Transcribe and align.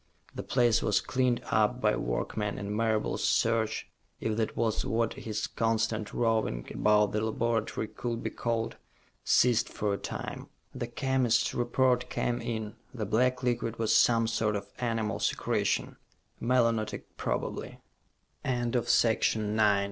The 0.33 0.41
place 0.41 0.81
was 0.81 0.99
cleaned 0.99 1.41
up 1.51 1.79
by 1.79 1.95
workmen, 1.95 2.57
and 2.57 2.75
Marable's 2.75 3.23
search 3.23 3.87
if 4.19 4.35
that 4.37 4.57
was 4.57 4.83
what 4.83 5.13
his 5.13 5.45
constant 5.45 6.11
roving 6.11 6.65
about 6.73 7.11
the 7.11 7.21
laboratory 7.23 7.87
could 7.87 8.23
be 8.23 8.31
called 8.31 8.77
ceased 9.23 9.69
for 9.69 9.93
a 9.93 9.99
time. 9.99 10.47
The 10.73 10.87
chemist's 10.87 11.53
report 11.53 12.09
came 12.09 12.41
in. 12.41 12.77
The 12.91 13.05
black 13.05 13.43
liquid 13.43 13.77
was 13.77 13.93
some 13.95 14.25
sort 14.25 14.55
of 14.55 14.71
animal 14.79 15.19
secretion, 15.19 15.97
melonotic 16.41 17.03
probably. 17.15 17.77